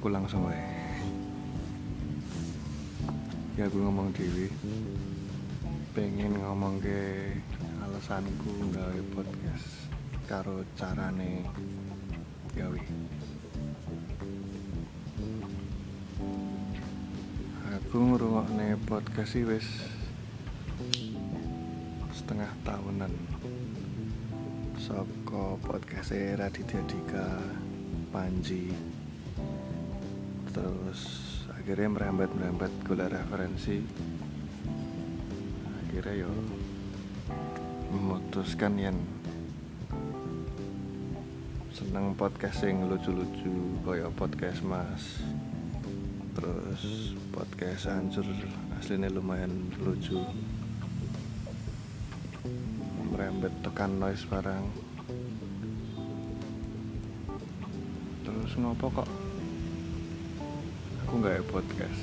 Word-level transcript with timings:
aku 0.00 0.08
langsung 0.08 0.48
wae 0.48 0.64
ya 3.60 3.68
aku 3.68 3.84
ngomong 3.84 4.08
dewi 4.16 4.48
pengen 5.92 6.40
ngomong 6.40 6.80
ke 6.80 7.36
alasanku 7.84 8.72
gawe 8.72 8.96
podcast 9.12 9.92
karo 10.24 10.64
carane 10.72 11.44
gawe. 12.56 12.82
Aku 17.76 17.96
ngrungokne 18.00 18.80
podcast 18.88 19.36
sih 19.36 19.44
wis 19.44 19.68
setengah 22.16 22.48
tahunan. 22.64 23.12
Saka 24.80 25.60
podcast 25.60 26.16
Raditya 26.40 26.80
Dika 26.88 27.28
Panji 28.08 28.72
terus 30.50 31.00
akhirnya 31.54 31.88
merembet-merembet 31.90 32.72
gula 32.82 33.06
referensi. 33.06 33.78
Akhirnya 35.86 36.26
yo 36.26 36.32
memutuskan 37.90 38.74
yang 38.78 38.98
seneng 41.70 42.14
podcast 42.14 42.62
yang 42.66 42.86
lucu-lucu 42.90 43.82
kaya 43.86 44.10
podcast 44.14 44.62
mas. 44.66 45.22
Terus 46.34 47.14
podcast 47.34 47.90
hancur 47.90 48.26
aslinya 48.78 49.10
lumayan 49.10 49.70
lucu. 49.82 50.18
Merembet 53.10 53.52
tekan 53.62 53.98
noise 53.98 54.26
barang 54.26 54.90
terus 58.20 58.52
ngopo 58.56 58.86
kok 58.94 59.19
aku 61.10 61.26
nggak 61.26 61.42
ya 61.42 61.44
podcast. 61.50 62.00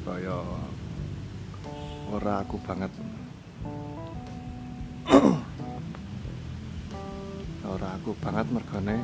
Kaya 0.00 0.40
ora 2.08 2.40
aku 2.40 2.56
banget. 2.64 2.88
Ora 7.68 8.00
aku 8.00 8.16
banget 8.16 8.48
mergane. 8.48 8.96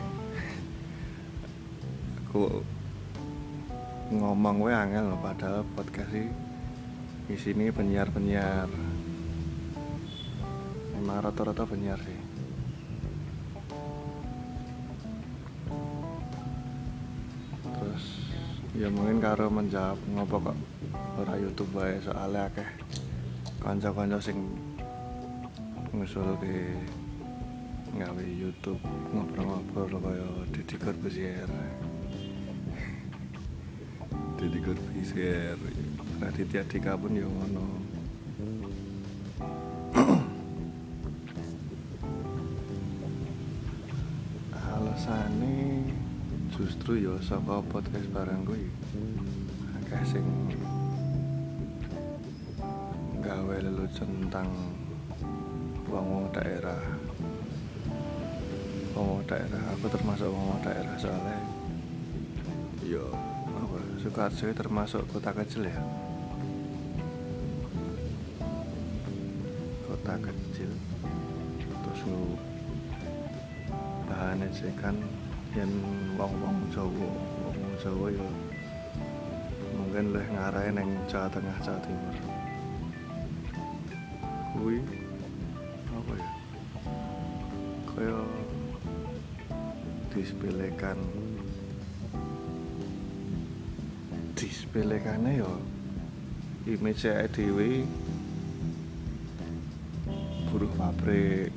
Aku 2.25 2.65
ngomong 4.09 4.57
we 4.65 4.73
angel 4.73 5.13
padahal 5.21 5.69
podcast 5.77 6.17
sih 6.17 6.33
di 7.29 7.37
sini 7.37 7.69
penyiar-penyiar. 7.69 8.73
Emang 10.97 11.21
rata-rata 11.21 11.69
penyiar 11.69 12.01
sih 12.01 12.26
ya 18.77 18.93
mungkin 18.93 19.25
karo 19.25 19.49
menjawab 19.49 19.97
ngopo 20.13 20.53
kok 20.53 20.59
ora 21.17 21.35
YouTube 21.41 21.73
wae 21.73 21.97
soalnya 22.05 22.53
akeh 22.53 22.69
kanca-kanca 23.65 24.21
sing 24.21 24.37
ngusul 25.97 26.37
ke 26.37 26.77
ngawe 27.97 28.21
YouTube 28.21 28.83
ngobrol-ngobrol 29.17 29.97
kaya 29.97 30.29
Deddy 30.53 30.77
Corbuzier. 30.77 31.49
Deddy 34.37 34.61
Corbuzier 34.61 35.57
Raditya 36.21 36.61
Dika 36.69 37.01
pun 37.01 37.17
ya 37.17 37.25
ngono 37.25 37.86
justru 46.57 47.05
ya 47.05 47.13
saka 47.21 47.61
podcast 47.69 48.09
barang 48.17 48.49
kuwi. 48.49 48.65
Akeh 49.77 50.03
sing 50.09 50.25
gawe 53.21 53.57
lelucon 53.61 54.09
tentang 54.25 54.49
wong-wong 55.85 56.33
daerah. 56.33 56.81
Wong 58.97 59.21
daerah 59.29 59.61
aku 59.77 59.85
termasuk 59.93 60.33
wong 60.33 60.57
daerah 60.65 60.97
soalnya. 60.97 61.37
Yo 62.81 63.05
apa 63.53 63.77
Sukarjo 64.01 64.49
termasuk 64.57 65.05
kota 65.13 65.37
kecil 65.37 65.69
ya? 65.69 65.77
Kota 69.85 70.15
kecil 70.25 70.73
terus 71.61 72.01
bahannya 74.09 74.49
sih 74.57 74.73
kan 74.81 74.97
yang 75.57 75.73
wong-wong 76.21 76.69
Jawa 76.69 77.09
wong 77.49 77.73
Jawa 77.81 78.07
yo 78.13 78.29
mungkin 79.73 80.13
lebih 80.13 80.29
ngarahin 80.37 80.77
yang 80.77 80.93
Jawa 81.09 81.33
Tengah 81.33 81.57
Jawa 81.65 81.81
Timur. 81.81 82.17
Kuwi 84.53 84.79
apa 85.97 86.13
ya? 86.13 86.31
Kaya 87.89 88.21
disepelekan. 90.13 90.99
Disepelekannya 94.37 95.41
ya 95.41 95.53
image 96.67 97.07
saya 97.07 97.31
dewi 97.31 97.87
buruh 100.51 100.67
pabrik 100.75 101.55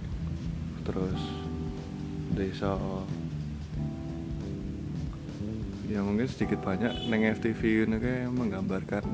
terus 0.85 1.17
desa 2.37 2.77
ya 5.89 6.05
mungkin 6.05 6.29
sedikit 6.29 6.61
banyak 6.61 7.09
neng 7.09 7.25
FTV 7.33 7.89
ini 7.89 7.97
kayak 7.97 8.29
menggambarkan 8.29 9.05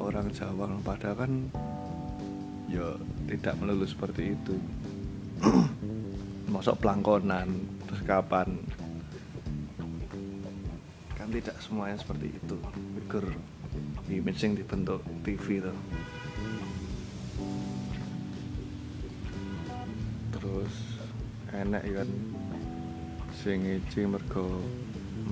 orang 0.00 0.32
Jawa. 0.32 0.72
Padahal 0.80 1.16
kan 1.20 1.32
ya 2.72 2.96
tidak 3.28 3.60
melulu 3.60 3.84
seperti 3.84 4.32
itu. 4.32 4.56
Masuk 6.48 6.80
pelangkonan 6.80 7.52
terus 7.84 8.00
kapan? 8.08 8.56
Kan 11.12 11.28
tidak 11.28 11.60
semuanya 11.60 12.00
seperti 12.00 12.32
itu. 12.32 12.56
Figur 12.96 13.36
image 14.08 14.40
yang 14.48 14.56
dibentuk 14.56 15.04
TV 15.20 15.60
tuh 15.60 15.76
terus 20.32 20.74
enak 21.52 21.84
ya 21.84 22.00
kan? 22.00 22.08
Sing 23.36 23.60
mergo 24.08 24.64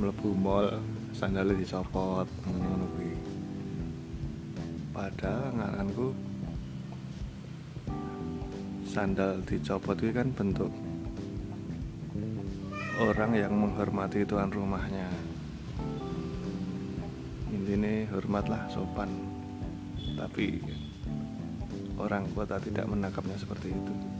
mlebu 0.04 0.36
mall 0.36 0.68
sandalnya 1.16 1.56
dicopot 1.56 2.28
ngono 2.44 2.84
kuwi. 2.92 3.16
Padahal 4.92 5.48
ngaranku 5.56 6.12
sandal 8.84 9.40
dicopot 9.48 9.96
itu 9.96 10.12
kan 10.12 10.28
bentuk 10.28 10.68
orang 13.00 13.32
yang 13.32 13.56
menghormati 13.56 14.28
tuan 14.28 14.52
rumahnya. 14.52 15.08
Intinya 17.48 18.04
hormatlah 18.12 18.68
sopan 18.68 19.08
tapi 20.20 20.60
orang 21.96 22.28
kota 22.36 22.60
tidak 22.60 22.84
menangkapnya 22.92 23.40
seperti 23.40 23.72
itu 23.72 24.13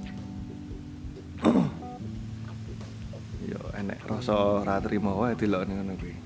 yo 3.44 3.61
enek 3.76 4.00
rasa 4.08 4.64
ra 4.64 4.81
trimo 4.81 5.12
wae 5.20 5.37
delok 5.37 5.69
ning 5.69 5.76
ngono 5.85 5.94
kuwi. 6.00 6.17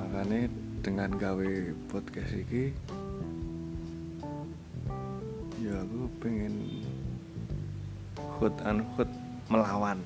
Makane 0.00 0.48
dengan 0.80 1.12
gawe 1.20 1.50
podcast 1.92 2.32
iki 2.32 2.72
ya 5.60 5.76
aku 5.84 6.08
pengen 6.24 6.84
hut 8.40 8.56
an 8.64 8.80
hut 8.96 9.10
melawan. 9.52 10.00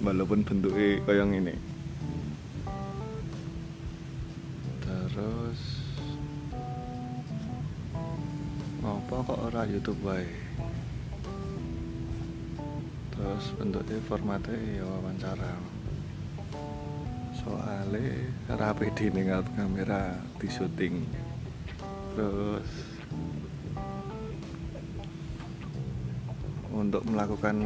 Walaupun 0.00 0.46
bentuknya 0.46 1.02
kayak 1.08 1.26
ini 1.32 1.56
terus 5.16 5.60
ngapa 8.84 9.16
kok 9.24 9.40
ora 9.48 9.64
YouTube 9.64 9.96
wae 10.04 10.28
terus 13.16 13.44
bentuknya 13.56 13.96
formatnya 14.04 14.56
ya 14.76 14.84
wawancara. 14.84 15.52
Soalnya 17.32 18.04
rapi 18.52 18.92
di 18.92 19.08
ning 19.08 19.32
kamera 19.56 20.20
di 20.36 20.48
syuting 20.52 20.94
terus 22.16 22.68
untuk 26.72 27.04
melakukan 27.08 27.56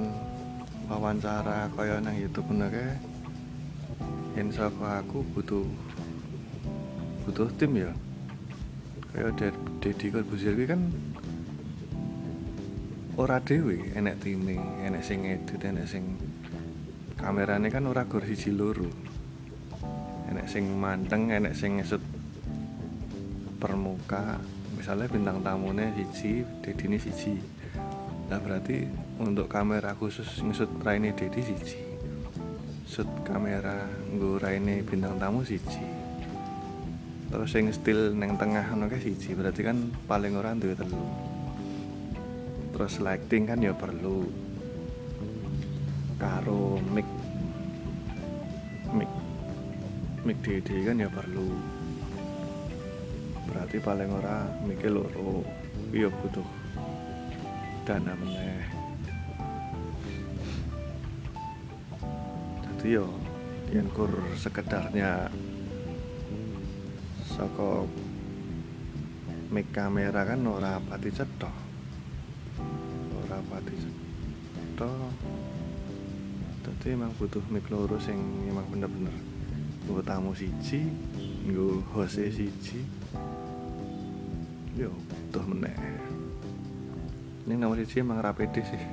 wawancara 0.87 1.71
kaya 1.75 1.99
nang 2.03 2.15
YouTube 2.19 2.51
bener 2.51 2.99
insya 4.39 4.71
Allah 4.71 5.03
aku 5.03 5.27
butuh 5.35 5.67
butuh 7.27 7.51
tim 7.59 7.75
ya. 7.75 7.91
Kayak 9.11 9.51
Deddy 9.83 10.07
Corbuzier 10.15 10.55
kan 10.71 10.87
ora 13.21 13.37
dhewe 13.37 13.93
enek 13.93 14.17
time 14.25 14.57
enek 14.81 15.05
sing 15.05 15.29
edit 15.29 15.61
enek 15.61 15.85
sing 15.85 16.17
kamerane 17.21 17.69
kan 17.69 17.85
ora 17.85 18.09
gor 18.09 18.25
siji 18.25 18.49
loro. 18.49 18.89
Enek 20.33 20.49
sing 20.49 20.65
manteng 20.81 21.29
enek 21.29 21.53
sing 21.53 21.77
ngesut 21.77 22.01
permuka 23.61 24.41
misalnya 24.73 25.13
bintang 25.13 25.45
tamunya 25.45 25.93
siji 25.93 26.49
dedine 26.65 26.97
siji. 26.97 27.37
Nah 28.33 28.41
berarti 28.41 28.89
untuk 29.21 29.53
kamera 29.53 29.93
khusus 29.93 30.41
ngesut 30.41 30.81
raine 30.81 31.13
dedi 31.13 31.45
siji. 31.45 31.77
Shoot 32.89 33.29
kamera 33.29 33.85
nggo 34.17 34.41
raine 34.41 34.81
bintang 34.81 35.21
tamu 35.21 35.45
siji. 35.45 35.85
Terus 37.29 37.53
yang 37.53 37.69
still 37.69 38.17
neng 38.17 38.41
tengah 38.41 38.65
ngono 38.73 38.89
siji 38.97 39.37
berarti 39.37 39.61
kan 39.61 39.93
paling 40.09 40.41
ora 40.41 40.57
duwe 40.57 40.73
telu 40.73 41.30
terus 42.81 42.97
lighting 43.05 43.45
kan 43.45 43.61
ya 43.61 43.77
perlu 43.77 44.25
karo 46.17 46.81
mic 46.81 47.05
mic 48.97 49.11
mic 50.25 50.41
DD 50.41 50.89
kan 50.89 50.97
ya 50.97 51.13
perlu. 51.13 51.61
Berarti 53.45 53.85
paling 53.85 54.09
ora 54.09 54.49
mic 54.65 54.81
loro 54.89 55.45
iya 55.93 56.09
butuh 56.09 56.49
dana 57.85 58.17
meneh. 58.17 58.65
Jadi 62.65 62.97
yo 62.97 63.13
yang 63.77 63.93
kur 63.93 64.09
sekedarnya 64.41 65.29
saka 67.29 67.85
mic 69.53 69.69
kamera 69.69 70.25
kan 70.25 70.41
ora 70.49 70.81
pati 70.81 71.13
cetok 71.13 71.60
rapati 73.61 73.77
to 74.81 74.89
tapi 76.65 76.97
emang 76.97 77.13
butuh 77.21 77.45
mic 77.53 77.69
sing 78.01 78.17
emang 78.49 78.65
bener-bener 78.73 79.13
nggo 79.85 80.01
tamu 80.01 80.33
siji 80.33 80.89
nggo 81.45 81.85
hose 81.93 82.31
siji. 82.33 82.85
Yo 84.79 84.93
butuh 84.93 85.45
meneh. 85.45 85.75
Ini 87.45 87.59
nomor 87.59 87.81
siji 87.85 88.01
emang 88.01 88.23
rapede 88.23 88.63
sih. 88.65 88.81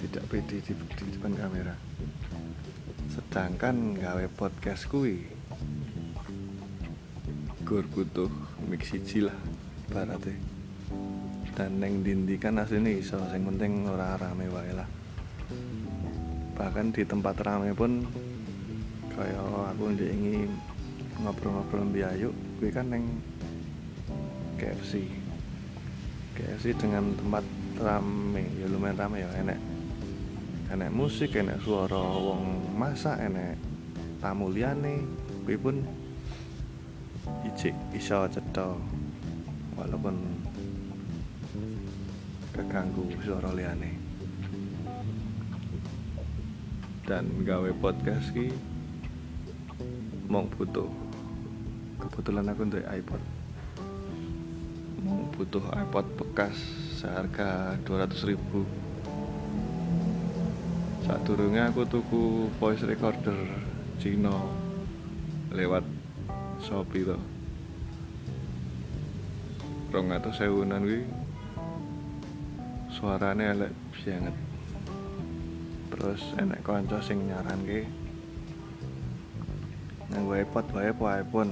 Tidak 0.00 0.24
pede 0.32 0.62
di, 0.64 0.72
di 0.72 1.04
depan 1.12 1.34
kamera. 1.36 1.76
Sedangkan 3.12 3.94
gawe 4.00 4.26
podcast 4.32 4.88
kui 4.88 5.36
gur 7.66 7.82
butuh 7.90 8.30
mix 8.70 8.94
siji 8.94 9.26
lah 9.26 9.34
ibarate 9.96 10.36
dan 11.56 11.80
neng 11.80 12.04
dindi 12.04 12.36
kan 12.36 12.60
aslinya 12.60 12.92
iso 13.00 13.16
sing 13.32 13.48
penting 13.48 13.88
ora 13.88 14.12
rame 14.20 14.44
wae 14.52 14.76
lah. 14.76 14.84
Bahkan 16.52 16.92
di 16.92 17.00
tempat 17.08 17.40
rame 17.40 17.72
pun 17.72 18.04
kaya 19.16 19.40
aku 19.72 19.88
ingin 19.96 20.52
ngobrol-ngobrol 21.24 21.88
lebih 21.88 22.04
ayu 22.12 22.28
gue 22.60 22.68
kan 22.68 22.92
neng 22.92 23.08
KFC 24.60 25.08
KFC 26.36 26.76
dengan 26.76 27.16
tempat 27.16 27.44
rame 27.80 28.44
ya 28.60 28.68
lumayan 28.68 29.00
rame 29.00 29.24
ya 29.24 29.32
enek. 29.40 29.56
Enek 30.76 30.92
musik 30.92 31.40
enek 31.40 31.56
suara 31.64 31.96
wong 31.96 32.76
masak 32.76 33.16
enek 33.16 33.56
tamu 34.20 34.52
liane 34.52 35.00
gue 35.48 35.56
pun 35.56 35.80
ijik 37.48 37.72
iso 37.96 38.28
cetok 38.28 39.05
walaupun 39.76 40.16
keganggu 42.56 43.12
suara 43.20 43.52
liane. 43.52 43.92
Dan 47.06 47.46
gawe 47.46 47.70
podcast 47.78 48.34
ki 48.34 48.50
mau 50.26 50.48
butuh 50.48 50.90
kebetulan 52.02 52.50
aku 52.50 52.66
untuk 52.66 52.82
iPod. 52.82 53.22
Mau 55.06 55.22
butuh 55.38 55.62
iPod 55.70 56.06
bekas 56.18 56.56
seharga 56.98 57.78
200 57.86 58.26
ribu. 58.26 58.66
Saat 61.06 61.22
turunnya 61.22 61.70
aku 61.70 61.86
tuku 61.86 62.50
voice 62.58 62.82
recorder 62.82 63.38
Cino 64.02 64.50
lewat 65.54 65.86
Shopee 66.58 67.06
tuh 67.06 67.35
rong 69.96 70.12
atau 70.12 70.28
sewunan 70.28 70.84
wi 70.84 71.08
suaranya 72.92 73.56
elek 73.56 73.72
banget. 74.04 74.36
Terus 75.88 76.20
enak 76.36 76.60
konco 76.60 77.00
sing 77.00 77.24
nyaran 77.24 77.64
ke 77.64 77.88
nganggo 80.12 80.36
iPod 80.36 80.68
wae 80.76 80.92
po 80.92 81.08
iPhone 81.08 81.48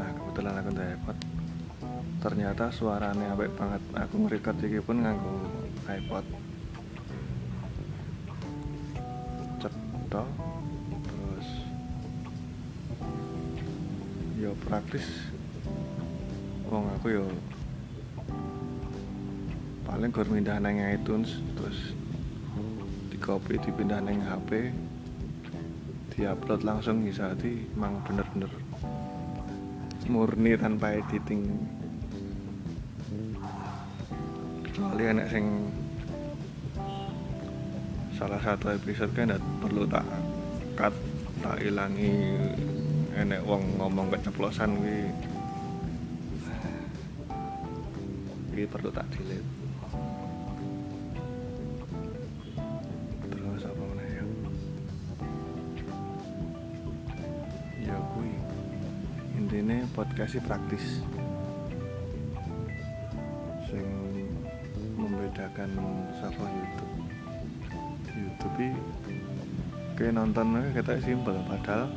nah 0.00 0.08
kebetulan 0.16 0.56
aku 0.64 0.68
ndak 0.72 0.96
iPod 0.96 1.18
ternyata 2.24 2.72
suaranya 2.72 3.36
baik 3.36 3.52
banget. 3.52 3.82
Aku 4.00 4.14
ngerecord 4.16 4.64
iki 4.64 4.80
pun 4.80 5.04
nganggo 5.04 5.36
iPod 5.92 6.24
cetok 9.60 10.28
terus 11.04 11.48
yo 14.40 14.56
praktis. 14.64 15.04
Wong 16.72 16.88
aku 16.96 17.12
yo 17.12 17.28
paling 19.98 20.14
gur 20.14 20.30
pindah 20.30 20.62
neng 20.62 20.78
iTunes 20.94 21.42
terus 21.58 21.90
di 23.10 23.18
copy 23.18 23.58
dipindah 23.58 23.98
neng 23.98 24.22
HP 24.22 24.70
diupload 26.14 26.62
langsung 26.62 27.02
bisa 27.02 27.34
di 27.34 27.66
emang 27.74 27.98
bener-bener 28.06 28.46
murni 30.06 30.54
tanpa 30.54 30.94
editing. 31.02 31.50
Kecuali 34.70 35.02
enak 35.02 35.26
sing 35.34 35.66
salah 38.14 38.38
satu 38.38 38.70
episode 38.70 39.10
kan 39.18 39.34
perlu 39.58 39.82
tak 39.82 40.06
cut 40.78 40.94
tak 41.42 41.58
ilangi 41.58 42.38
enek 43.18 43.42
wong 43.42 43.66
ngomong 43.82 44.14
keceplosan 44.14 44.78
wi 44.78 45.10
perlu 48.62 48.94
tak 48.94 49.10
delete 49.10 49.57
ini 59.58 59.82
podcast 59.90 60.38
praktis. 60.46 61.02
Sing 63.66 63.86
membedakan 64.94 65.70
sama 66.22 66.46
YouTube. 66.46 66.94
YouTube 68.14 68.70
kayak 69.98 70.14
nontonnya 70.14 70.70
kita 70.70 70.94
simpel 71.02 71.34
padahal 71.42 71.90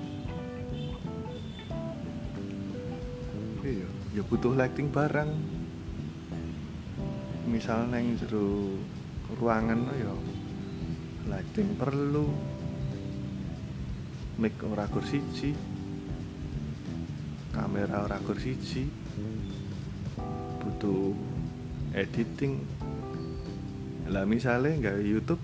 iya 3.62 3.86
ya 4.18 4.22
butuh 4.26 4.58
lighting 4.58 4.90
barang 4.90 5.30
misalnya 7.46 8.02
yang 8.02 8.18
jeru 8.18 8.82
ruangan 9.38 9.86
ya 10.02 10.14
lighting 11.30 11.78
perlu. 11.78 12.26
Mic 14.42 14.58
ora 14.66 14.90
kursi 14.90 15.22
kamera 17.72 18.04
ora 18.04 18.20
siji. 18.36 18.84
Butuh 20.60 21.16
editing. 21.96 22.60
Lah 24.12 24.28
misalnya 24.28 24.76
nggak 24.76 25.08
YouTube. 25.08 25.40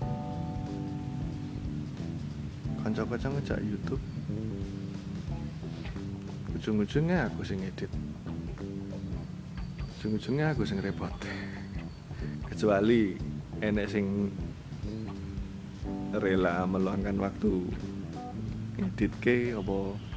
Kanca-kanca 2.84 3.32
ngejak 3.32 3.64
YouTube. 3.64 4.04
Ujung-ujungnya 6.52 7.32
aku 7.32 7.48
sing 7.48 7.64
edit 7.64 7.88
ujung-ujungnya 9.98 10.52
aku 10.52 10.68
sing 10.68 10.84
repot. 10.84 11.10
Kecuali 12.52 13.16
enek 13.64 13.88
sing 13.88 14.28
rela 16.12 16.68
meluangkan 16.68 17.16
waktu 17.16 17.72
edit 18.84 19.12
ke 19.16 19.56
apa 19.56 20.07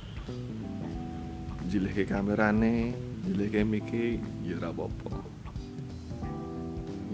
jilih 1.72 1.96
ke 1.96 2.04
kamerane 2.04 2.92
ke 3.48 3.64
miki 3.64 4.20
ya 4.44 4.60
ora 4.60 4.76
apa-apa. 4.76 5.24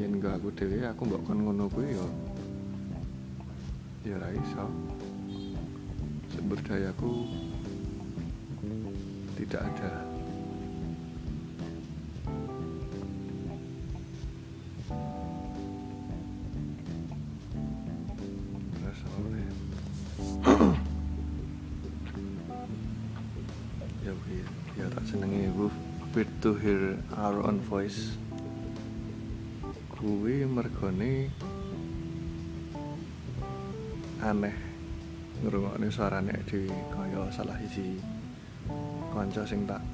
Yen 0.01 0.17
gak 0.17 0.41
aku 0.41 0.49
dhewe 0.57 0.81
aku 0.81 1.05
mbok 1.05 1.21
kon 1.29 1.45
ngono 1.45 1.69
kuwi 1.69 1.93
ya 1.93 2.07
ya 4.09 4.17
ora 4.17 4.33
iso. 4.33 4.65
Sumber 6.33 6.57
dayaku 6.65 7.29
tidak 9.37 9.61
ada 9.61 10.16
jenenge 25.05 25.53
iku 25.53 25.67
Fit 26.15 26.29
to 26.41 26.57
Hear 26.57 26.97
Our 27.13 27.45
Own 27.45 27.61
Voice. 27.61 28.17
Kuwi 29.93 30.45
mergone 30.49 31.29
aneh 34.17 34.55
ngrungokne 35.45 35.87
suarane 35.93 36.33
dhewe 36.49 36.73
kaya 36.89 37.29
salah 37.29 37.53
siji 37.61 38.01
kanca 39.13 39.45
sing 39.45 39.69
tak 39.69 39.85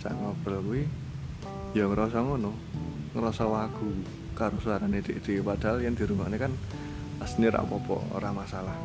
jak 0.00 0.12
ngobrol 0.12 0.60
kuwi. 0.60 0.82
Ya 1.72 1.88
ngerasa 1.88 2.20
ngono 2.20 2.52
ngerasa 3.16 3.48
wagu 3.48 3.88
karo 4.36 4.60
suarane 4.60 5.00
dhewe 5.00 5.40
padahal 5.40 5.80
yang 5.80 5.96
dirungokne 5.96 6.36
kan 6.36 6.52
asline 7.24 7.48
ra 7.48 7.64
apa-apa 7.64 7.96
ora 8.18 8.28
masalah 8.34 8.76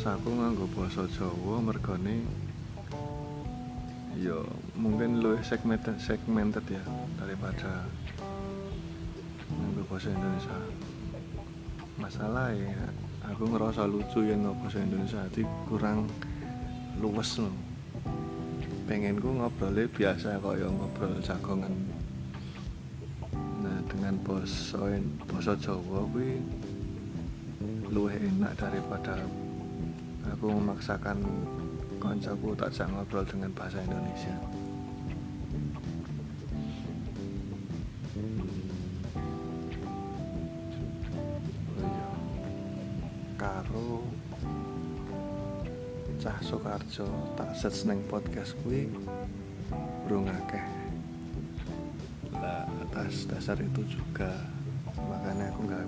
aku 0.00 0.32
nganggo 0.32 0.64
basa 0.72 1.04
Jawa 1.12 1.60
mergone 1.60 2.24
ya 4.16 4.40
mungkin 4.72 5.20
lu 5.20 5.36
segmented 5.44 6.00
segmented 6.00 6.64
ya 6.72 6.80
daripada 7.20 7.84
nganggo 9.52 9.84
bahasa 9.92 10.08
Indonesia. 10.08 10.56
Masalah 12.00 12.48
ya 12.56 12.80
aku 13.28 13.44
ngerasa 13.44 13.84
lucu 13.84 14.24
yang 14.24 14.40
nganggo 14.40 14.64
bahasa 14.64 14.80
Indonesia 14.80 15.20
jadi 15.28 15.42
kurang 15.68 16.08
luwes 16.96 17.36
loh. 17.36 17.52
Pengenku 18.88 19.36
ngobrolnya 19.36 19.84
biasa 19.84 20.40
kok 20.40 20.56
yang 20.56 20.80
ngobrol 20.80 21.12
jagongan. 21.20 21.76
Nah 23.60 23.76
dengan 23.84 24.16
bahasa 24.24 24.96
bahasa 25.28 25.52
Jawa 25.60 26.08
kuwi 26.08 26.40
luwih 27.92 28.16
enak 28.16 28.56
daripada 28.56 29.20
aku 30.28 30.46
memaksakan 30.52 31.20
koncoku 32.00 32.56
tak 32.56 32.72
bisa 32.72 32.84
ngobrol 32.88 33.24
dengan 33.24 33.52
bahasa 33.52 33.80
Indonesia. 33.84 34.34
Oh 41.76 41.84
iya. 41.84 42.08
Karo 43.36 44.04
cah 46.20 46.36
Sokarjo 46.44 47.08
tak 47.36 47.56
set 47.56 47.72
neng 47.88 48.04
podcast 48.08 48.52
kuwi 48.60 48.88
burung 50.04 50.28
akeh. 50.28 50.64
Atas 52.90 53.24
dasar 53.30 53.56
itu 53.60 53.84
juga 53.86 54.32
makanya 54.96 55.48
aku 55.52 55.60
nggak 55.68 55.84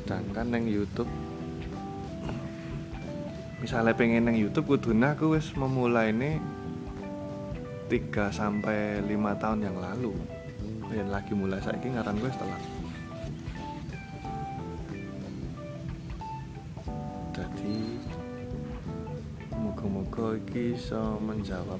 sedangkan 0.00 0.48
neng 0.48 0.64
YouTube 0.66 1.08
misalnya 3.60 3.92
pengen 3.92 4.24
neng 4.24 4.40
YouTube 4.40 4.72
kuduna 4.76 5.12
aku 5.12 5.36
wis 5.36 5.52
memulai 5.52 6.16
ini 6.16 6.40
3 7.90 8.30
sampai 8.30 9.02
5 9.02 9.42
tahun 9.42 9.66
yang 9.66 9.76
lalu. 9.76 10.14
Dan 10.90 11.10
lagi 11.10 11.34
mulai 11.34 11.62
saiki 11.62 11.90
ngaran 11.90 12.18
gue 12.18 12.30
setelah 12.34 12.58
jadi 17.30 17.78
moga-moga 19.54 20.34
iki 20.38 20.74
iso 20.74 21.18
menjawab. 21.22 21.78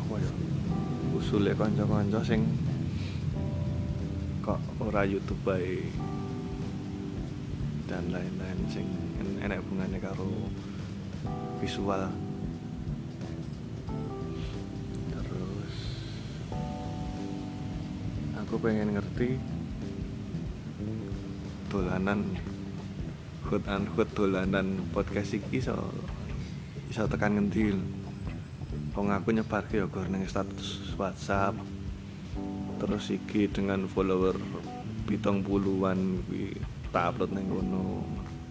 Apa 0.00 0.14
ya? 0.16 0.30
Usule 1.12 1.52
kanca-kanca 1.52 2.24
sing 2.24 2.44
ora 4.86 5.02
YouTube 5.02 5.42
bae 5.42 5.82
dan 7.90 8.06
lain-lain 8.14 8.58
sing 8.70 8.86
en- 9.18 9.42
enek 9.42 9.58
hubungannya 9.66 9.98
karo 9.98 10.46
visual 11.58 12.06
terus 15.10 15.74
aku 18.38 18.54
pengen 18.62 18.94
ngerti 18.94 19.42
dolanan 21.66 22.38
hut 23.50 23.66
and 23.66 23.90
hut 23.98 24.06
dolanan 24.14 24.86
podcast 24.94 25.34
iki 25.34 25.58
iso 25.58 25.74
iso 26.86 27.10
tekan 27.10 27.34
ngendi. 27.34 27.74
Wong 28.96 29.12
aku 29.12 29.28
nyebarke 29.34 29.76
ya 29.76 29.84
gor 29.90 30.08
ning 30.08 30.24
status 30.24 30.96
WhatsApp 30.96 31.52
terus 32.80 33.12
iki 33.12 33.44
dengan 33.44 33.84
follower 33.84 34.36
pitong 35.06 35.46
puluhan 35.46 36.18
kuwi 36.26 36.50
tak 36.90 37.14
upload 37.14 37.30
ning 37.30 37.46
kono 37.46 38.02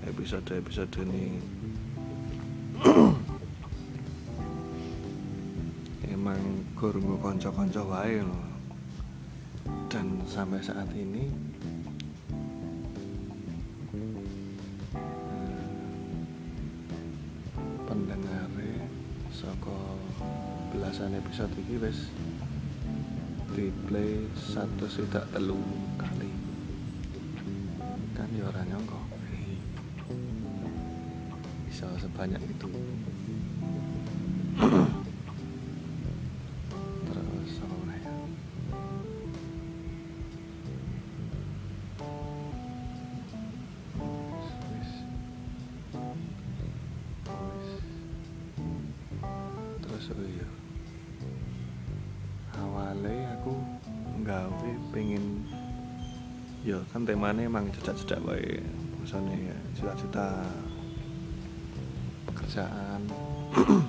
episode 0.08 0.56
episode 0.56 0.96
ini. 1.04 1.36
Emang 6.16 6.40
gur 6.80 6.96
nggo 6.96 7.20
kanca-kanca 7.20 7.84
wae 7.84 8.24
lho. 8.24 8.40
Dan 9.92 10.24
sampai 10.24 10.64
saat 10.64 10.88
ini 10.96 11.28
eh, 13.92 14.24
pendengare 17.84 18.88
saka 19.28 19.76
belasan 20.72 21.20
episode 21.20 21.52
iki 21.60 21.84
wis 21.84 22.08
di 23.52 23.76
play 23.92 24.24
satu 24.40 24.88
tidak 24.88 25.28
telu. 25.36 25.60
kali 25.60 25.76
kan 25.76 25.85
ya 28.36 28.44
ora 28.52 28.62
nyangka 28.68 29.00
bisa 31.72 31.88
sebanyak 32.04 32.44
itu 32.52 32.68
ya 56.76 56.84
kan 56.92 57.08
temanya 57.08 57.48
emang 57.48 57.72
cedak-cedak 57.72 58.20
wae. 58.28 58.60
Maksudnya 59.00 59.32
ya 59.48 59.58
cita-cita 59.80 60.44
pekerjaan. 62.28 63.08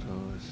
Terus 0.00 0.46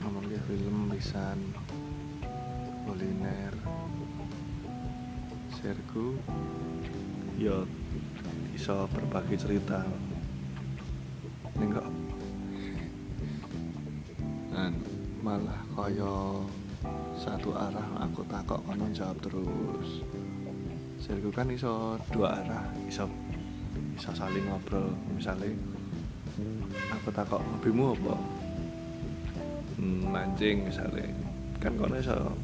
ngomongin 0.00 0.40
film 0.48 0.76
lisan 0.96 1.38
kuliner 2.88 3.52
sergu 5.60 6.16
ya 7.36 7.68
iso 8.56 8.88
berbagi 8.96 9.36
cerita. 9.36 9.84
Ini 11.52 11.68
enggak 11.68 12.09
malah 15.30 15.62
kaya 15.78 16.42
satu 17.14 17.54
arah 17.54 17.86
aku 18.02 18.26
takok 18.26 18.58
kono 18.66 18.90
jawab 18.90 19.14
terus. 19.22 20.02
Sergu 20.98 21.30
kan 21.30 21.46
iso 21.54 21.94
dua 22.10 22.42
arah 22.42 22.66
iso 22.90 23.06
iso 23.94 24.10
saling 24.10 24.42
ngobrol. 24.50 24.90
Misalnya 25.14 25.54
aku 26.90 27.14
takok 27.14 27.38
hobimu 27.38 27.94
apa? 27.94 28.14
Hmm, 29.78 30.10
mancing 30.10 30.66
misalnya 30.66 31.06
kan 31.62 31.78
kono 31.78 31.94
iso 31.94 32.34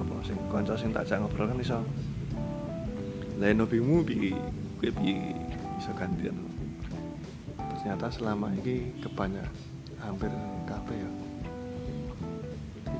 apa 0.00 0.14
sing 0.24 0.40
kanca 0.48 0.72
sing 0.72 0.88
tak 0.88 1.12
ngobrol 1.12 1.52
kan 1.52 1.60
iso. 1.60 1.84
Lain 3.36 3.60
hobimu 3.60 4.00
piye? 4.08 4.32
Kuwi 4.80 4.88
piye? 4.88 5.36
Iso 5.76 5.92
gantian. 5.92 6.40
Ternyata 7.76 8.08
selama 8.08 8.48
ini 8.56 8.88
kebanyak 9.04 9.44
hampir 10.00 10.32
kafe 10.64 10.96
ya 10.96 11.21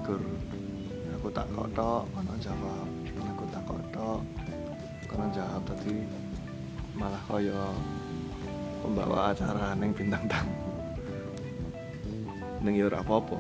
figur 0.03 0.19
aku 1.15 1.31
tak 1.31 1.47
kotok 1.55 2.03
kono 2.11 2.35
jawab. 2.43 2.91
Aku 3.23 3.47
tak 3.55 3.63
kotok 3.63 4.19
kono 5.07 5.31
jawab. 5.31 5.63
Tadi 5.63 5.95
malah 6.99 7.23
kaya 7.31 7.71
pembawa 8.83 9.31
acara 9.31 9.79
neng 9.79 9.95
bintang 9.95 10.27
tamu. 10.27 10.59
Neng 12.67 12.75
ya 12.75 12.91
ora 12.91 12.99
apa-apa. 12.99 13.39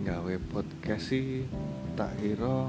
Gawe 0.00 0.34
podcast 0.50 1.14
sih 1.14 1.46
tak 1.94 2.18
kira 2.18 2.66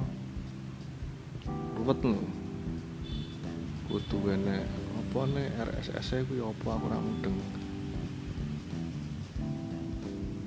ruwet 1.74 2.06
lho 2.06 2.41
kudu 3.92 4.32
enek 4.32 4.64
apa 4.96 5.20
nih 5.36 5.48
RSS 5.60 6.16
e 6.16 6.20
kuwi 6.24 6.40
apa? 6.40 6.80
Aku 6.80 6.88
ora 6.88 6.96
mudeng. 7.04 7.36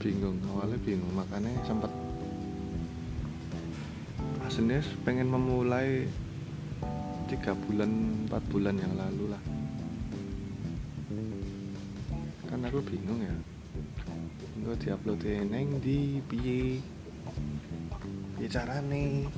Bingung 0.00 0.40
awalnya 0.48 0.80
bingung 0.80 1.12
makanya 1.12 1.52
sempat 1.68 1.92
aslinya 4.48 4.80
pengen 5.04 5.28
memulai 5.28 6.08
tiga 7.28 7.52
bulan 7.68 8.24
empat 8.24 8.42
bulan 8.48 8.80
yang 8.80 8.96
lalu 8.96 9.28
lah. 9.28 9.42
Kan 12.48 12.64
aku 12.64 12.80
bingung 12.80 13.20
ya. 13.20 13.36
Gue 14.64 14.76
diupload 14.80 15.20
neng 15.52 15.84
di 15.84 16.24
piye? 16.24 16.80
Piye 18.40 18.48
carane? 18.48 19.28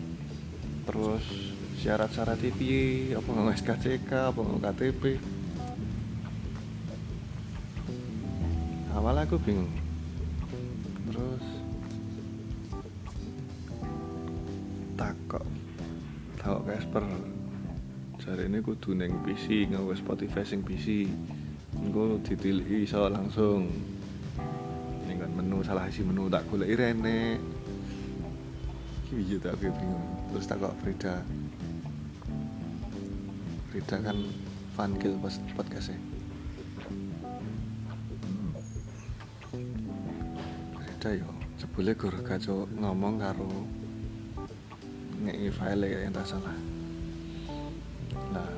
Terus 0.86 1.55
syarat-syarat 1.76 2.40
piye 2.56 3.12
apa 3.12 3.28
nggak 3.28 3.58
SKCK 3.60 4.10
apa 4.32 4.40
nggak 4.40 4.74
KTP 4.74 5.02
awal 8.96 9.22
aku 9.22 9.36
bingung. 9.38 9.70
Terus 11.06 11.44
takok 14.96 15.44
takok 16.40 16.62
Casper. 16.66 17.04
Jari 18.18 18.50
ini 18.50 18.58
kudu 18.64 18.98
neng 18.98 19.22
PC 19.22 19.70
nggak 19.70 20.00
Spotify 20.00 20.42
sing 20.42 20.64
PC 20.66 21.06
gue 21.76 22.06
ditilik 22.24 22.88
iso 22.88 23.06
langsung. 23.06 23.68
Ini 25.06 25.12
kan 25.22 25.30
menu 25.38 25.62
salah 25.62 25.86
isi 25.86 26.02
menu 26.02 26.26
tak 26.32 26.48
golek 26.50 26.74
rene. 26.74 27.38
Iki 29.12 29.38
tak 29.38 29.60
bingung. 29.62 30.02
Terus 30.34 30.48
tak 30.50 30.64
kok 30.64 30.74
Frida 30.82 31.22
Frida 33.76 34.00
kan 34.08 34.16
fan 34.72 34.96
kill 34.96 35.20
podcast 35.52 35.92
e 35.92 36.00
Frida 40.72 41.10
yo. 41.12 41.28
Sebule 41.60 41.92
gur 41.92 42.16
gaco 42.24 42.64
ngomong 42.72 43.20
karo 43.20 43.52
ngei 45.20 45.52
file 45.52 45.92
ya 45.92 46.08
yang 46.08 46.16
tak 46.16 46.24
salah. 46.24 46.56
Lah 48.32 48.48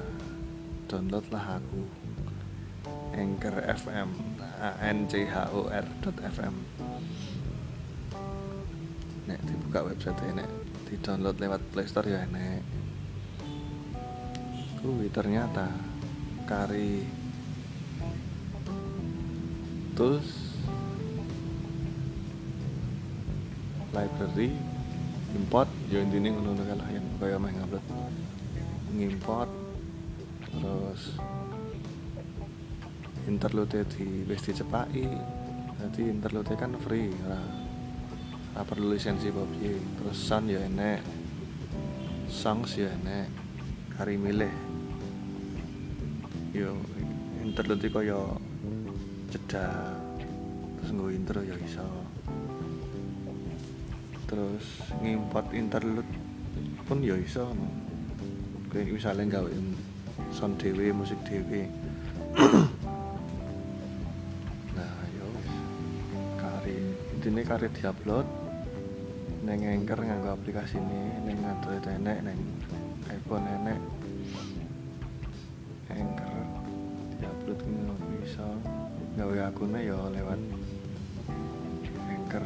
download 0.86 1.26
lah 1.34 1.58
aku. 1.58 1.82
Anchor 3.18 3.58
FM 3.74 4.14
A 4.38 4.70
N 4.86 5.10
C 5.10 5.26
H 5.26 5.50
O 5.50 5.66
R 5.66 5.86
.fm 6.30 6.54
nek 9.26 9.42
dibuka 9.42 9.82
website 9.82 10.22
ini 10.30 10.46
di 10.86 10.94
download 11.02 11.42
lewat 11.42 11.58
Play 11.74 11.90
Store 11.90 12.06
ya 12.06 12.22
nek 12.30 12.62
kuwi 14.78 15.10
ternyata. 15.10 15.66
Kari. 16.46 17.02
Terus 19.98 20.26
library. 23.90 24.54
Import. 25.34 25.68
Ya 25.90 26.00
intinya 26.00 26.30
ngono 26.32 26.62
lah 26.62 26.88
yang 26.94 27.04
kaya 27.18 27.36
meh 27.36 27.52
ngupload 27.52 27.84
ngimport. 28.94 29.50
Terus 30.48 31.02
interlude 33.26 33.84
di 33.98 34.24
wis 34.24 34.42
dicepaki. 34.46 35.04
Jadi 35.78 36.02
interlude 36.08 36.54
kan 36.54 36.72
free. 36.80 37.10
Ora 37.26 37.42
perlu 38.66 38.90
lisensi 38.90 39.30
apa 39.30 39.46
terus 40.00 40.18
sound 40.18 40.50
ya 40.50 40.62
enek. 40.64 41.02
Songs 42.28 42.74
ya 42.74 42.90
enek 42.90 43.47
kari 43.98 44.14
milih. 44.14 44.54
Yo 46.54 46.70
interlude 47.42 47.90
kaya 47.90 48.14
cedak 49.34 49.98
terus 50.78 50.90
nggo 50.94 51.10
intro 51.10 51.42
ya 51.42 51.58
iso. 51.58 51.82
Terus 54.30 54.86
ngimport 55.02 55.50
interlude 55.50 56.06
pun 56.86 57.02
ya 57.02 57.18
iso. 57.18 57.50
Kayak 58.70 58.94
misalnya 58.94 59.42
gawe 59.42 59.50
sound 60.30 60.62
dhewe 60.62 60.94
musik 60.94 61.18
dhewe. 61.26 61.66
Nah 64.78 64.94
yo 65.18 65.26
kari 66.38 66.78
intine 67.18 67.42
kari 67.42 67.66
diupload 67.74 68.30
neng 69.42 69.66
Anchor 69.66 70.06
nganggo 70.06 70.38
aplikasi 70.38 70.78
ini 70.78 71.02
neng 71.26 71.42
Android 71.42 71.82
enek 71.82 72.18
neng 72.22 72.38
iPhone 73.28 73.44
enek 73.44 73.80
Anchor 75.92 76.48
diupload 77.20 77.60
ngono 77.60 77.94
bisa. 78.24 78.48
Gawe 79.20 79.52
akune 79.52 79.84
ya 79.84 80.00
lewat 80.08 80.40
Anchor. 82.08 82.44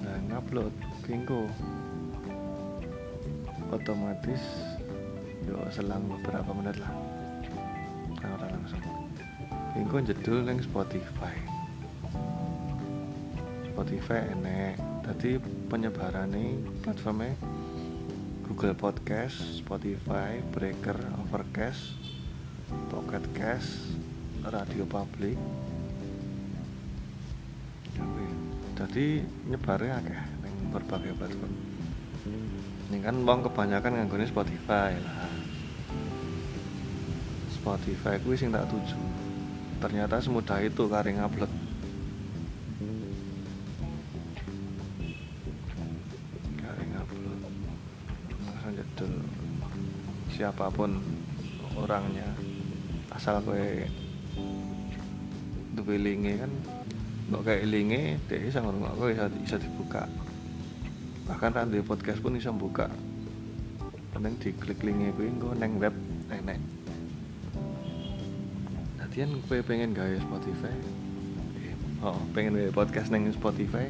Nah 0.00 0.16
ngupload 0.32 0.72
kingko 1.04 1.44
otomatis 3.68 4.40
yo 5.44 5.60
selang 5.68 6.08
beberapa 6.08 6.56
menit 6.56 6.80
lah. 6.80 6.88
Nah, 8.16 8.32
ora 8.32 8.48
langsung. 8.48 8.80
Kingko 9.76 10.08
jedul 10.08 10.40
neng 10.48 10.64
Spotify. 10.64 11.36
Spotify 13.76 14.24
enek. 14.32 14.80
Tadi 15.04 15.36
penyebaran 15.68 16.32
nih 16.32 16.56
platformnya 16.80 17.36
Google 18.42 18.74
Podcast, 18.74 19.62
Spotify, 19.62 20.42
Breaker, 20.50 20.98
Overcast, 21.22 21.94
Pocket 22.90 23.22
Cast, 23.38 23.94
Radio 24.42 24.82
Public. 24.82 25.38
Jadi 28.74 29.22
nyebarnya 29.46 30.02
akeh 30.02 30.22
ning 30.42 30.54
berbagai 30.74 31.14
platform. 31.14 31.54
Ini 32.90 32.98
kan 32.98 33.14
wong 33.22 33.46
kebanyakan 33.46 34.02
nganggone 34.02 34.26
Spotify 34.26 34.98
lah. 34.98 35.30
Spotify 37.54 38.18
kuwi 38.26 38.34
sing 38.34 38.50
tak 38.50 38.66
tuju. 38.66 38.98
Ternyata 39.78 40.18
semudah 40.18 40.58
itu 40.58 40.90
kari 40.90 41.14
ngupload 41.14 41.61
siapa 50.42 50.66
pun 50.74 50.98
orangnya. 51.78 52.26
Asal 53.14 53.38
kowe 53.46 53.86
duwe 55.78 55.96
linge 56.02 56.34
kan 56.34 56.50
mbok 57.30 57.46
kayak 57.46 57.70
linge 57.70 58.18
dia 58.26 58.42
bisa 58.42 58.58
ngrungokno 58.58 59.06
bisa 59.06 59.30
bisa 59.30 59.56
dibuka. 59.62 60.02
Bahkan 61.30 61.50
kan 61.54 61.70
di 61.70 61.78
podcast 61.78 62.18
pun 62.18 62.34
bisa 62.34 62.50
buka 62.50 62.90
penting 64.12 64.34
diklik 64.42 64.82
linge 64.82 65.14
kuwi 65.16 65.30
engko 65.30 65.56
neng 65.56 65.80
web 65.80 65.94
enek 66.28 66.60
Latihan 69.00 69.30
kowe 69.48 69.58
pengen 69.64 69.96
gawe 69.96 70.14
Spotify 70.20 70.74
eh, 71.62 71.74
oh 72.04 72.18
pengen 72.36 72.58
gawe 72.58 72.70
podcast 72.74 73.08
neng 73.14 73.30
Spotify 73.30 73.88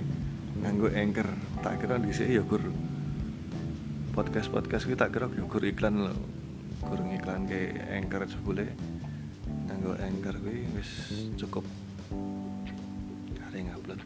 nganggo 0.62 0.92
Anchor 0.92 1.26
tak 1.64 1.80
kira 1.80 1.96
dhisik 1.96 2.28
ya 2.28 2.44
gur. 2.44 2.62
Podcast 4.12 4.52
podcast 4.52 4.84
kita 4.84 5.08
kira 5.08 5.26
ya 5.32 5.42
gur 5.48 5.64
iklan 5.64 6.06
lho 6.06 6.41
gur 6.82 7.00
ngiklan 7.00 7.46
ke 7.46 7.78
Anchor 7.86 8.26
sebule 8.26 8.66
nganggo 9.70 9.94
Anchor 10.02 10.34
kuwi 10.42 10.66
wis 10.74 10.90
cukup. 11.38 11.62
Kare 13.38 13.58
ngupload 13.62 14.00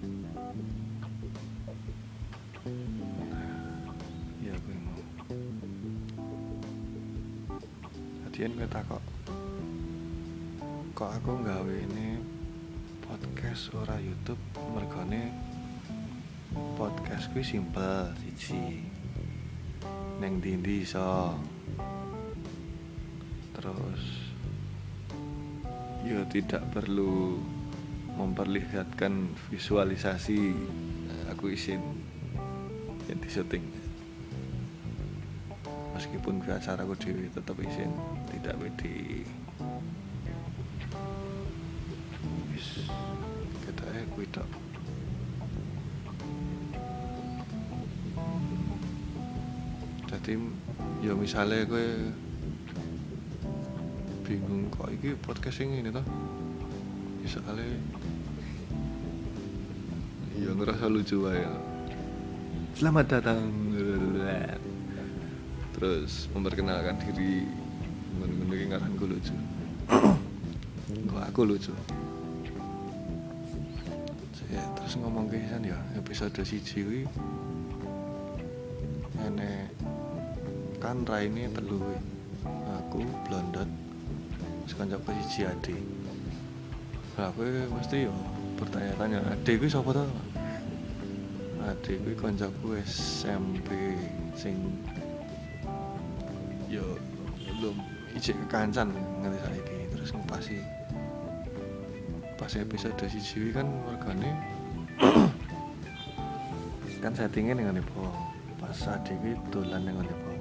ya 4.44 4.54
kuwi 4.60 4.76
mau. 4.84 5.00
Latihan 8.24 8.52
kowe 8.54 8.68
takok 8.68 9.04
kok. 10.96 11.12
Aku 11.20 11.44
nggawe 11.44 11.74
ini 11.76 12.16
podcast 13.04 13.68
ora 13.76 14.00
YouTube? 14.00 14.40
Mergane 14.72 15.28
podcast 16.80 17.28
kuwi 17.32 17.44
simpel 17.44 18.16
siji. 18.20 18.80
Neng 20.16 20.40
dindi 20.40 20.80
iso 20.84 21.36
terus. 23.56 24.04
Ya 26.04 26.20
tidak 26.28 26.62
perlu 26.76 27.40
memperlihatkan 28.20 29.32
visualisasi. 29.48 30.52
Nah, 31.08 31.32
aku 31.32 31.56
isin 31.56 31.80
yang 33.08 33.18
di 33.18 33.30
syuting 33.32 33.64
meskipun 35.96 36.44
ke 36.44 36.52
acara 36.52 36.84
aku 36.84 36.92
dewi 37.00 37.32
tetap 37.32 37.56
isin 37.64 37.88
tidak 38.28 38.52
wedi. 38.60 39.24
Kita 43.64 43.84
eh 43.96 44.04
kuwi 44.12 44.28
jadi 50.06 50.42
ya 51.06 51.12
misalnya 51.14 51.62
gue 51.70 52.10
bingung 54.36 54.68
kok 54.68 54.92
ini 54.92 55.16
podcast 55.24 55.64
ini 55.64 55.88
toh? 55.88 56.04
Misalnya 57.24 57.64
ya 60.36 60.52
ngerasa 60.52 60.92
lucu 60.92 61.24
aja 61.24 61.56
selamat 62.76 63.04
datang. 63.08 63.40
Terus 65.72 66.28
memperkenalkan 66.36 67.00
diri 67.08 67.48
ngaran 68.68 68.92
gue 69.00 69.08
lucu. 69.16 69.32
Kok 71.08 71.22
aku 71.32 71.40
lucu? 71.48 71.72
Saya 74.36 74.60
terus 74.76 75.00
ngomong 75.00 75.32
ke 75.32 75.40
ya 75.40 75.80
episode 75.96 76.36
si 76.44 76.60
Ciwi 76.60 77.08
enek 79.24 79.72
kan 80.78 81.00
Raini 81.08 81.48
telu 81.50 81.80
aku 82.44 83.00
blondot 83.24 83.85
sekancaku 84.66 85.14
siji 85.22 85.46
ade 85.46 85.76
lah 87.16 87.32
aku 87.32 87.48
mesti 87.72 88.10
yo 88.10 88.12
bertanya-tanya 88.60 89.22
ade 89.32 89.56
kuwi 89.56 89.70
sapa 89.70 89.94
to? 89.94 90.04
Ade 91.64 91.92
kuwi 92.02 92.14
kancaku 92.18 92.76
SMP 92.84 93.70
sing 94.36 94.58
yo 96.66 96.82
belum 97.56 97.78
ijek 98.18 98.36
kekancan 98.46 98.90
ngerti 99.22 99.38
saiki 99.40 99.78
terus 99.94 100.10
ngepasi 100.12 100.58
pas 102.36 102.52
episode 102.52 103.06
siji 103.08 103.54
kan 103.54 103.64
wargane 103.88 104.30
kan 107.02 107.12
settingnya 107.16 107.56
dengan 107.56 107.80
ibu 107.80 108.04
pas 108.60 108.76
adik 108.92 109.16
kuwi 109.22 109.32
dolan 109.48 109.88
dengan 109.88 110.04
ibu 110.04 110.32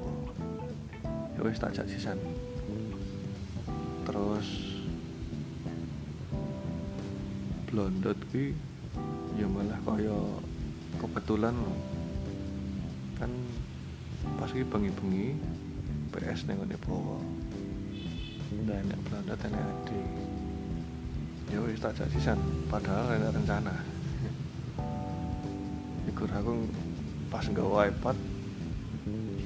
ya 1.36 1.40
wis 1.46 1.62
tak 1.62 1.72
jak 1.72 1.88
sisan 1.88 2.20
terus 4.06 4.48
blondot 7.66 8.16
kuwi 8.32 8.54
ya 9.36 9.50
malah 9.50 9.82
kaya 9.84 10.16
kebetulan 11.02 11.58
kan 13.18 13.32
pas 14.38 14.54
iki 14.54 14.64
bengi-bengi 14.64 15.36
PS 16.14 16.48
ning 16.48 16.62
ngene 16.62 16.78
bawa 16.86 17.20
dan 18.70 18.86
enak 18.88 19.00
blondot 19.10 19.40
enak 19.42 19.60
ade 19.60 20.02
ya 21.52 21.60
wis 21.62 21.82
tak 21.82 21.94
jak 21.98 22.10
sisan 22.10 22.40
padahal 22.68 23.06
enak 23.16 23.32
rencana. 23.38 23.76
Ikur 26.10 26.30
aku 26.30 26.66
pas 27.30 27.46
nggawa 27.46 27.90
iPad 27.90 28.18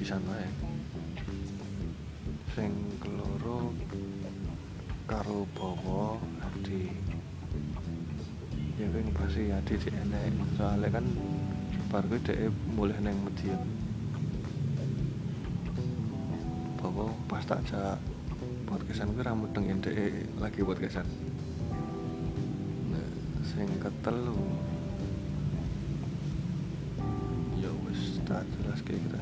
sisan 0.00 0.22
wae. 0.24 0.48
Sing 2.56 2.89
karo 5.20 5.44
bawa 5.52 6.16
adi. 6.48 6.88
Ya 8.80 8.88
kan 8.88 9.06
pasti 9.12 9.52
adi 9.52 9.76
di 9.76 9.92
enek 9.92 10.32
soalnya 10.56 10.88
kan 10.96 11.04
bar 11.92 12.08
kuwi 12.08 12.24
dhek 12.24 12.48
mulih 12.72 12.96
nang 13.04 13.20
Medion 13.20 13.60
bawa 16.80 17.12
pas 17.28 17.44
tak 17.44 17.60
jak 17.68 18.00
podcastan 18.64 19.12
kuwi 19.12 19.28
ra 19.28 19.36
mudeng 19.36 19.68
dhek 19.84 20.24
lagi 20.40 20.64
podcastan. 20.64 21.04
Nah 22.88 23.08
sing 23.44 23.68
ketelu 23.76 24.40
ya 27.60 27.68
wis 27.84 28.24
tak 28.24 28.48
jelas 28.56 28.80
kayak 28.88 29.04
gitu 29.04 29.20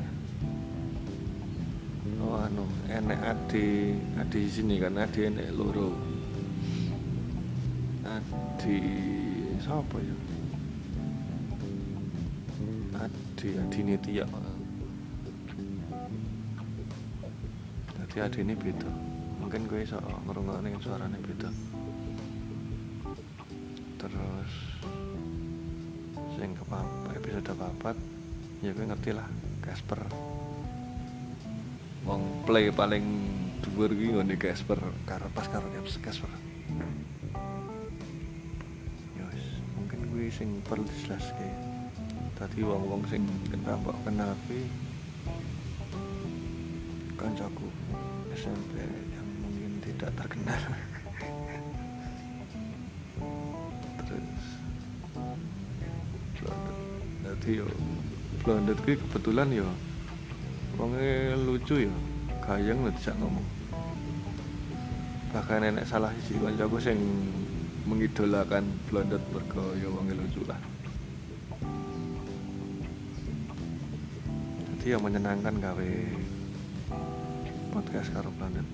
oh 2.17 2.41
anu 2.41 2.65
enek 2.89 3.21
adi 3.21 3.93
adi 4.17 4.39
di 4.41 4.49
sini 4.49 4.75
kan 4.81 4.97
adi 4.97 5.29
enek 5.29 5.53
loro. 5.53 5.93
Adi 8.07 8.77
siapa 9.61 9.97
ya? 10.01 10.15
Adi 12.97 13.47
adi 13.53 13.77
ini 13.85 13.95
tiak. 14.01 14.29
Jadi 17.93 18.15
adi 18.17 18.39
ini 18.41 18.53
beda. 18.57 18.89
Mungkin 19.45 19.69
gue 19.69 19.85
iso 19.85 20.01
ngerungokne 20.25 20.73
suaranya 20.81 21.19
beda. 21.21 21.49
Terus 24.01 24.51
sing 26.39 26.55
ke 26.55 26.63
episode 27.13 27.51
papat 27.53 27.97
ya 28.63 28.71
gue 28.71 28.85
ngerti 28.87 29.11
lah 29.11 29.27
Casper 29.59 29.99
wong 32.09 32.41
play 32.41 32.73
paling 32.73 33.05
dhuwur 33.61 33.93
kuwi 33.93 34.17
ngene 34.17 34.33
Casper 34.41 34.81
karo 35.05 35.29
pas 35.29 35.45
karo 35.45 35.69
Casper. 36.01 36.25
Ya 39.13 39.29
wis 39.29 39.45
mungkin 39.77 40.09
kuwi 40.09 40.33
sing 40.33 40.57
perlu 40.65 40.89
dijelaske 40.89 41.45
tadi 42.33 42.65
wong-wong 42.65 43.05
sing 43.13 43.21
kenal 43.53 43.77
mbok 43.85 43.93
kenal 44.01 44.33
kuwi 44.49 44.65
kancaku 47.13 47.69
SMP 48.33 48.81
yang 49.13 49.29
mungkin 49.45 49.77
tidak 49.85 50.09
terkenal. 50.17 50.57
Terus 54.01 54.41
blondet 56.41 56.77
jadi 57.21 57.61
yo 57.61 57.69
blondet 58.41 58.81
kuwi 58.81 58.97
kebetulan 58.97 59.53
yo 59.53 59.69
wongnya 60.79 61.35
lucu 61.35 61.83
ya 61.83 61.91
gayeng 62.39 62.87
lho 62.87 62.91
tidak 62.95 63.19
ngomong. 63.19 63.47
Bahkan 65.35 65.59
nenek 65.61 65.85
salah 65.85 66.09
sisi 66.17 66.39
kancaku 66.39 66.79
sing 66.79 66.97
mengidolakan 67.83 68.63
blondet 68.87 69.21
mergo 69.35 69.75
ya 69.75 69.91
wongnya 69.91 70.15
lucu 70.15 70.41
lah. 70.47 70.57
Jadi 74.79 74.95
yang 74.95 75.03
menyenangkan 75.03 75.59
gawe 75.59 75.91
podcast 77.75 78.09
karo 78.15 78.31
blondet 78.33 78.65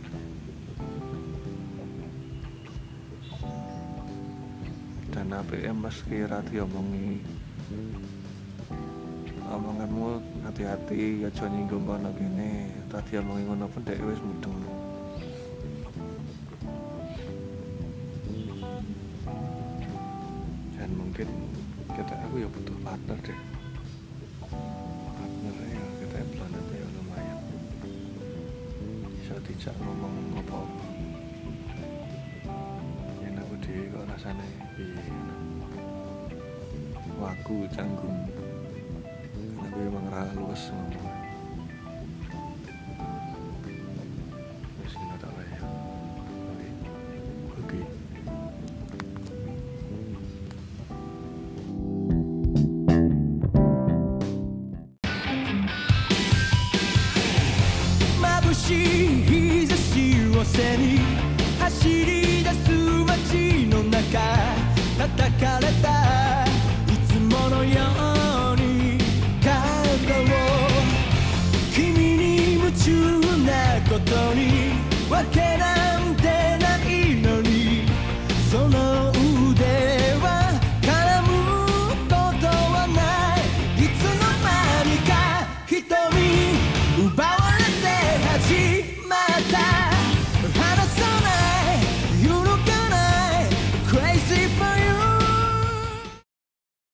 dan 5.11 5.31
APM 5.31 5.79
meski 5.81 6.27
rati 6.27 6.59
omongi 6.61 7.23
omonganmu 9.55 10.19
hati-hati 10.43 11.23
aja 11.23 11.47
nyinggung 11.47 11.87
kono 11.87 12.11
kene. 12.19 12.67
Tadi 12.91 13.15
omongi 13.23 13.43
ngono 13.47 13.65
pun 13.71 13.81
dek 13.87 14.03
wis 14.03 14.19
mudeng 14.19 14.59
dan 20.75 20.89
mungkin 20.91 21.27
kita 21.95 22.13
aku 22.27 22.35
ya 22.43 22.47
butuh 22.51 22.77
partner 22.83 23.17
deh. 23.23 23.39
Partner 25.15 25.55
ya 25.71 25.83
kita 26.03 26.17
planet 26.35 26.65
ya 26.75 26.87
lumayan. 26.99 27.39
Bisa 29.15 29.35
tidak 29.39 29.75
ngomong 29.79 30.43
apa-apa 30.43 30.83
yang 33.23 33.39
aku 33.39 33.55
dhewe 33.63 33.87
kok 33.87 34.03
rasanya 34.11 34.47
piye 34.75 35.15
waku 37.15 37.63
canggung 37.71 38.27
gue 40.35 41.24